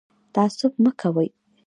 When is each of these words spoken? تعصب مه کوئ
تعصب 0.33 0.71
مه 0.83 0.91
کوئ 0.99 1.29